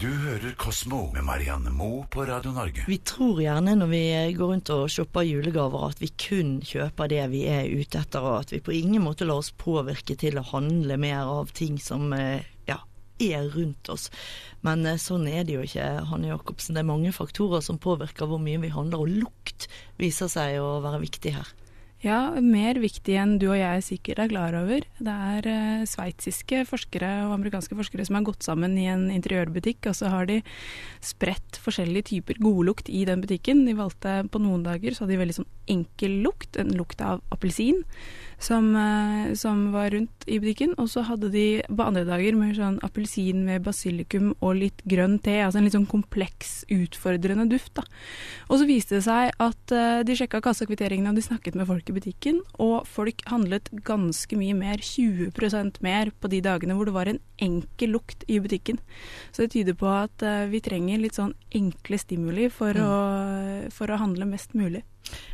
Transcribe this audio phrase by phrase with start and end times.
[0.00, 2.86] Du hører Kosmo med Marianne Moe på Radio Norge.
[2.88, 3.98] Vi tror gjerne når vi
[4.32, 8.38] går rundt og shopper julegaver at vi kun kjøper det vi er ute etter, og
[8.46, 12.14] at vi på ingen måte lar oss påvirke til å handle mer av ting som
[12.16, 12.78] eh, ja,
[13.20, 14.08] er rundt oss.
[14.64, 16.78] Men eh, sånn er det jo ikke, Hanne Jacobsen.
[16.78, 19.68] Det er mange faktorer som påvirker hvor mye vi handler, og lukt
[20.00, 21.52] viser seg å være viktig her.
[22.00, 24.86] Ja, mer viktig enn du og jeg sikkert er klar over.
[25.04, 29.90] Det er eh, sveitsiske forskere og amerikanske forskere som har gått sammen i en interiørbutikk,
[29.90, 30.38] og så har de
[31.04, 33.66] spredt forskjellige typer godlukt i den butikken.
[33.68, 37.20] De valgte på noen dager så hadde de veldig sånn enkel lukt, en lukt av
[37.36, 37.84] appelsin
[38.40, 40.72] som, eh, som, var rundt i butikken.
[40.80, 45.18] Og så hadde de på andre dager med sånn appelsin med basilikum og litt grønn
[45.20, 45.36] te.
[45.44, 47.74] Altså en litt sånn kompleks, utfordrende duft.
[47.74, 47.84] da.
[48.48, 51.89] Og så viste det seg at eh, de sjekka kassakvitteringene og de snakket med folk
[51.90, 56.96] i butikken, og folk handlet ganske mye mer, 20% mer, på de dagene hvor det
[56.96, 58.80] var en enkel lukt i butikken.
[59.34, 62.86] Så det tyder på at uh, vi trenger litt sånn enkle stimuli for, mm.
[62.86, 64.84] å, for å handle mest mulig.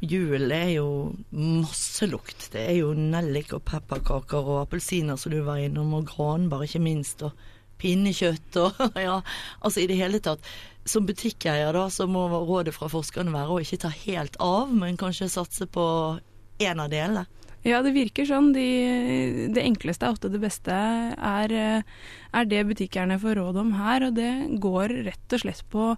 [0.00, 0.88] Jul er jo
[1.34, 2.50] masse lukt.
[2.54, 6.82] Det er jo nellik og pepperkaker og appelsiner som du var innom, og granbar ikke
[6.82, 7.34] minst, og
[7.78, 8.78] pinnekjøtt og
[9.08, 9.20] ja,
[9.60, 10.44] altså i det hele tatt.
[10.88, 14.98] Som butikkeier da, så må rådet fra forskerne være å ikke ta helt av, men
[15.00, 15.84] kanskje satse på
[16.58, 17.26] en av delene.
[17.66, 18.52] Ja, det virker sånn.
[18.54, 18.64] De,
[19.52, 21.54] det enkleste er ofte det beste, er,
[22.30, 24.06] er det butikkerne får råd om her.
[24.08, 24.30] Og det
[24.62, 25.88] går rett og slett på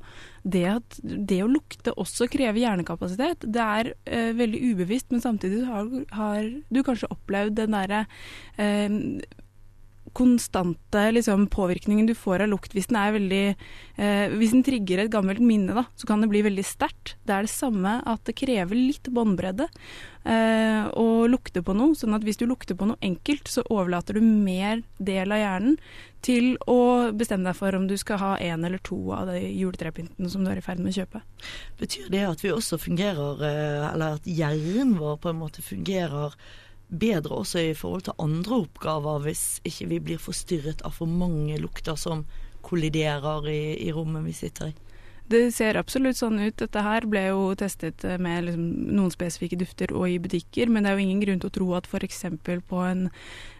[0.42, 3.44] det at det å lukte også krever hjernekapasitet.
[3.44, 8.06] Det er eh, veldig ubevisst, men samtidig har, har, du kanskje opplevd den derre
[8.56, 8.88] eh,
[10.16, 15.12] konstante liksom, påvirkningen du får av lukt hvis den veldig eh, Hvis den trigger et
[15.12, 17.16] gammelt minne, da, så kan det bli veldig sterkt.
[17.24, 19.68] Det er det samme at det krever litt båndbredde
[20.24, 21.96] eh, å lukte på noe.
[21.98, 25.76] Sånn at hvis du lukter på noe enkelt, så overlater du mer del av hjernen
[26.24, 30.28] til å bestemme deg for om du skal ha én eller to av de juletrepyntene
[30.32, 31.22] som du er i ferd med å kjøpe.
[31.80, 36.36] Betyr det at vi også fungerer, eh, eller at hjernen vår på en måte fungerer
[36.90, 41.58] bedre også i forhold til andre oppgaver, hvis ikke vi blir forstyrret av for mange
[41.62, 42.26] lukter som
[42.66, 44.78] kolliderer i, i rommet vi sitter i.
[45.30, 46.56] Det ser absolutt sånn ut.
[46.58, 48.64] Dette her ble jo testet med liksom
[48.96, 51.68] noen spesifikke dufter og i butikker, men det er jo ingen grunn til å tro
[51.78, 52.24] at f.eks.
[52.42, 53.04] på en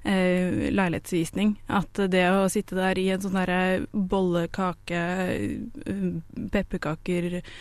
[0.03, 5.05] eh, leilighetsvisning at det å sitte der i en sånn derre bollekake,
[5.87, 6.11] eh,
[6.51, 7.55] pepperkaker eh,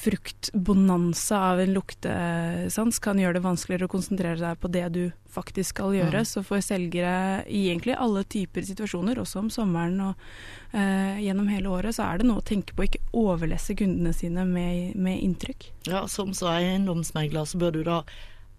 [0.00, 5.76] fruktbonanza av en luktesans kan gjøre det vanskeligere å konsentrere deg på det du faktisk
[5.76, 6.22] skal gjøre.
[6.22, 6.28] Mm.
[6.28, 10.24] Så for selgere i egentlig alle typer situasjoner, også om sommeren og
[10.72, 14.46] eh, gjennom hele året, så er det noe å tenke på ikke overlesse kundene sine
[14.48, 15.70] med, med inntrykk.
[15.90, 18.02] Ja, som så eiendomsmegler så bør du da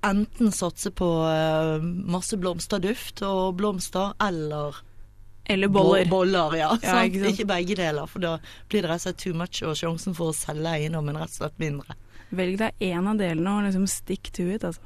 [0.06, 4.84] enten satse på eh, masse blomsterduft og blomster, eller
[5.50, 6.06] eller boller.
[6.06, 6.70] Bo boller, ja.
[6.82, 8.36] ja ikke, ikke, begge deler, for da
[8.70, 11.42] blir det rett og slett too much, og sjansen for å selge eiendommen rett og
[11.42, 11.98] slett mindre.
[12.30, 14.86] Velg deg én av delene og liksom stick to it, altså.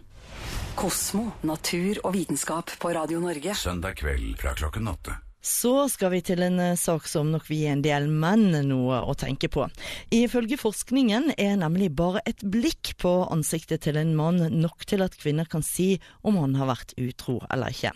[0.79, 3.53] Kosmo, natur og vitenskap på Radio Norge.
[3.59, 5.19] Søndag kveld fra klokken åtte.
[5.44, 9.02] Så skal vi til en eh, sak som nok vil gi en del menn noe
[9.04, 9.68] å tenke på.
[10.16, 15.18] Ifølge forskningen er nemlig bare et blikk på ansiktet til en mann nok til at
[15.20, 17.94] kvinner kan si om han har vært utro eller ikke.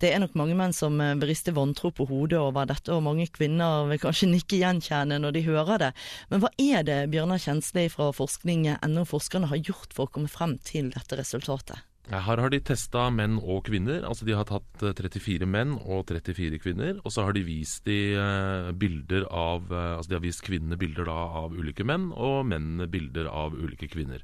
[0.00, 3.26] Det er nok mange menn som brister berister vantro på hodet over dette, og mange
[3.28, 5.90] kvinner vil kanskje nikke gjenkjenne når de hører det.
[6.30, 10.56] Men hva er det Bjørnar Kjensli fra forskning.no forskerne har gjort for å komme frem
[10.64, 11.82] til dette resultatet?
[12.06, 14.04] Her har de testa menn og kvinner.
[14.06, 17.00] altså De har tatt 34 eh, menn og 34 kvinner.
[17.02, 20.78] Og så har de vist de eh, bilder av eh, altså de har vist kvinnene
[20.78, 24.22] bilder da av ulike menn, og mennene bilder av ulike kvinner.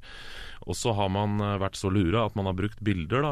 [0.62, 3.31] Og så har man vært så lure at man har brukt bilder da,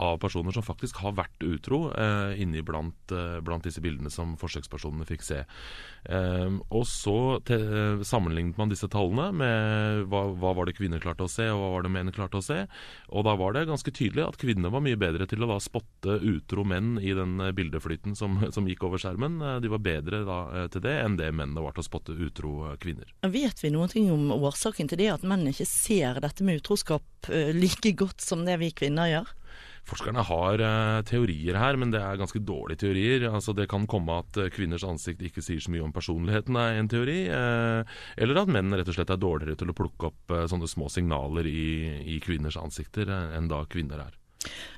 [0.00, 1.90] av personer som faktisk har vært utro,
[2.32, 3.12] inni blant,
[3.44, 5.42] blant disse bildene som forsøkspersonene fikk se.
[6.72, 7.18] Og så
[8.08, 11.70] sammenlignet man disse tallene med hva, hva var det kvinner klarte å se, og hva
[11.74, 12.62] var det menn klarte å se.
[13.12, 16.18] Og da var det ganske tydelig at kvinnene var mye bedre til å da spotte
[16.24, 19.38] utro menn i den eh, bildeflyten som, som gikk over skjermen.
[19.42, 22.16] Eh, de var bedre da, eh, til det enn det mennene var til å spotte
[22.16, 23.10] utro kvinner.
[23.26, 27.92] Vet vi noe om årsaken til det, at menn ikke ser dette med utroskap like
[27.98, 29.34] godt som det vi kvinner gjør?
[29.86, 33.28] Forskerne har uh, teorier her, men det er ganske dårlige teorier.
[33.30, 36.80] Altså, det kan komme at uh, kvinners ansikt ikke sier så mye om personligheten, er
[36.80, 37.20] en teori.
[37.30, 37.86] Uh,
[38.18, 41.46] eller at menn rett og slett er dårligere til å plukke opp sånne små signaler
[41.46, 41.66] i,
[42.16, 44.18] i kvinners ansikter enn da kvinner er.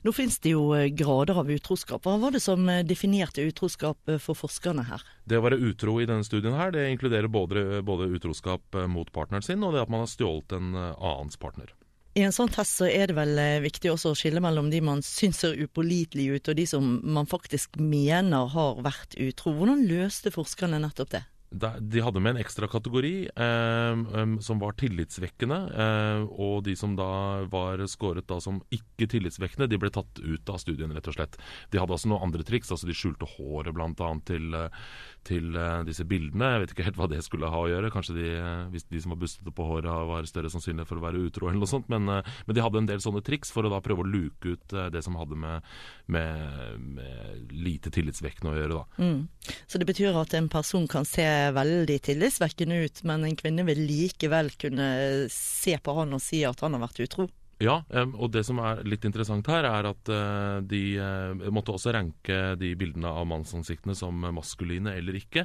[0.04, 2.04] Nå finnes det jo grader av utroskap.
[2.04, 5.04] Hva var det som definerte utroskap for forskerne her?
[5.28, 9.44] Det å være utro i denne studien her, det inkluderer både, både utroskap mot partneren
[9.44, 11.74] sin og det at man har stjålet en annens partner.
[12.18, 14.80] I en sånn test så er det vel eh, viktig også å skille mellom de
[14.82, 19.52] man syns ser upålitelige ut, og de som man faktisk mener har vært utro.
[19.54, 21.20] Hvordan løste forskerne nettopp det?
[21.50, 25.58] De hadde med en ekstra kategori em, som var tillitsvekkende.
[25.84, 30.52] Eh, og de som da var skåret da som ikke tillitsvekkende, de ble tatt ut
[30.52, 31.38] av studien, rett og slett.
[31.72, 32.72] De hadde altså noen andre triks.
[32.74, 34.10] altså De skjulte håret bl.a.
[34.28, 34.82] til, eh,
[35.28, 36.52] til eh, disse bildene.
[36.52, 37.92] Jeg vet ikke helt hva det skulle ha å gjøre.
[37.96, 41.06] Kanskje de, eh, hvis de som var bustete på håret, var større sannsynlighet for å
[41.06, 41.88] være utro eller noe sånt.
[41.88, 44.52] Men, eh, men de hadde en del sånne triks for å da prøve å luke
[44.52, 45.64] ut eh, det som hadde med,
[46.12, 48.84] med, med lite tillitsvekkende å gjøre, da.
[49.00, 49.56] Mm.
[49.64, 51.24] Så det betyr at en person kan se
[51.56, 54.88] veldig tillitvekkende ut, men en kvinne vil likevel kunne
[55.32, 57.28] se på han og si at han har vært utro.
[57.58, 61.90] Ja, og det som er litt interessant her, er at eh, de eh, måtte også
[61.94, 65.42] ranke de bildene av mannsansiktene som maskuline eller ikke.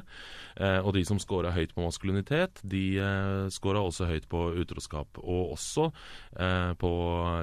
[0.54, 2.84] Eh, og de som scora høyt på maskulinitet, de
[3.50, 5.18] scora også høyt på utroskap.
[5.24, 5.88] Og også
[6.78, 6.92] på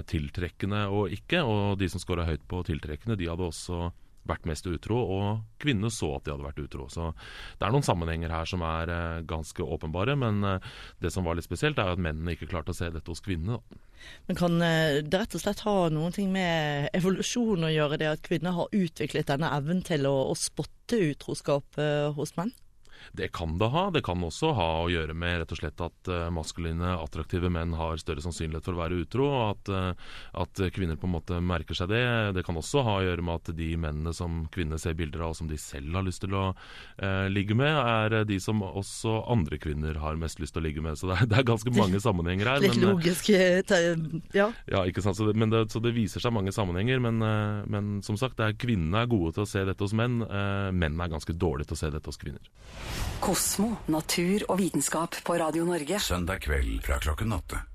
[0.07, 1.43] tiltrekkende og ikke.
[1.43, 3.89] Og de som scora høyt på tiltrekkende, de hadde også
[4.27, 6.87] vært mest utro, og kvinnene så at de hadde vært utro.
[6.91, 7.11] Så
[7.59, 10.71] det er noen sammenhenger her som er eh, ganske åpenbare, men eh,
[11.01, 13.59] det som var litt spesielt, er at mennene ikke klarte å se dette hos kvinnene.
[14.29, 18.11] Men kan eh, det rett og slett ha noen ting med evolusjon å gjøre, det
[18.11, 21.79] at kvinner har utviklet denne evnen til å, å spotte utroskap
[22.17, 22.51] hos menn?
[23.11, 23.89] Det kan det ha.
[23.91, 27.75] Det kan også ha å gjøre med rett og slett at eh, maskuline, attraktive menn
[27.77, 30.13] har større sannsynlighet for å være utro, og at, eh,
[30.43, 32.03] at kvinner på en måte merker seg det.
[32.37, 35.35] Det kan også ha å gjøre med at de mennene som kvinnene ser bilder av,
[35.35, 39.21] og som de selv har lyst til å eh, ligge med, er de som også
[39.31, 40.99] andre kvinner har mest lyst til å ligge med.
[40.99, 42.63] Så det er, det er ganske mange sammenhenger her.
[42.63, 43.31] Litt men, eh, logisk
[44.35, 44.49] Ja.
[44.69, 45.19] ja, ikke sant?
[45.19, 47.01] Så det, men det, så det viser seg mange sammenhenger.
[47.03, 47.19] Men,
[47.71, 50.21] men som sagt, det er kvinnene er gode til å se dette hos menn.
[50.25, 52.43] Eh, menn er ganske dårlige til å se dette hos kvinner.
[53.21, 55.99] Kosmo, natur og vitenskap på Radio Norge.
[56.01, 57.70] Søndag kveld fra klokken åtte.